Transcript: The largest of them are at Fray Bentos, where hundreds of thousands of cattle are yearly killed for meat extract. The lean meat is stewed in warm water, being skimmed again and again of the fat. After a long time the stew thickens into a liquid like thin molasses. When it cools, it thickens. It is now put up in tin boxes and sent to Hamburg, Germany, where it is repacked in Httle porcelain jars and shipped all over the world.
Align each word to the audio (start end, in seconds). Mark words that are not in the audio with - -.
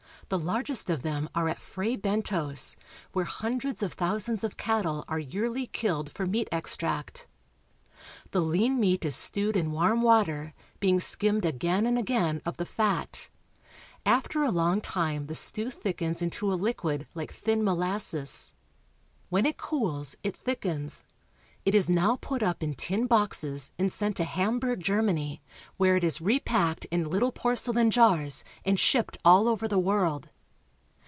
The 0.29 0.39
largest 0.39 0.89
of 0.89 1.03
them 1.03 1.27
are 1.35 1.49
at 1.49 1.59
Fray 1.59 1.97
Bentos, 1.97 2.77
where 3.11 3.25
hundreds 3.25 3.83
of 3.83 3.91
thousands 3.91 4.45
of 4.45 4.55
cattle 4.55 5.03
are 5.09 5.19
yearly 5.19 5.67
killed 5.67 6.09
for 6.09 6.25
meat 6.25 6.47
extract. 6.53 7.27
The 8.31 8.39
lean 8.39 8.79
meat 8.79 9.03
is 9.03 9.13
stewed 9.13 9.57
in 9.57 9.73
warm 9.73 10.01
water, 10.01 10.53
being 10.79 11.01
skimmed 11.01 11.43
again 11.43 11.85
and 11.85 11.97
again 11.97 12.41
of 12.45 12.55
the 12.55 12.65
fat. 12.65 13.29
After 14.05 14.41
a 14.43 14.51
long 14.51 14.79
time 14.79 15.25
the 15.27 15.35
stew 15.35 15.69
thickens 15.69 16.21
into 16.21 16.49
a 16.49 16.55
liquid 16.55 17.07
like 17.13 17.33
thin 17.33 17.61
molasses. 17.61 18.53
When 19.27 19.45
it 19.45 19.57
cools, 19.57 20.15
it 20.23 20.37
thickens. 20.37 21.03
It 21.63 21.75
is 21.75 21.87
now 21.91 22.15
put 22.15 22.41
up 22.41 22.63
in 22.63 22.73
tin 22.73 23.05
boxes 23.05 23.71
and 23.77 23.93
sent 23.93 24.15
to 24.17 24.23
Hamburg, 24.23 24.79
Germany, 24.79 25.43
where 25.77 25.95
it 25.95 26.03
is 26.03 26.19
repacked 26.19 26.85
in 26.85 27.05
Httle 27.05 27.31
porcelain 27.31 27.91
jars 27.91 28.43
and 28.65 28.79
shipped 28.79 29.19
all 29.23 29.47
over 29.47 29.67
the 29.67 29.77
world. 29.77 30.29